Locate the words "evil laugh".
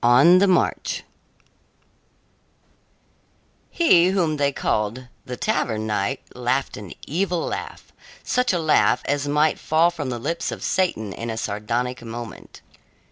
7.05-7.93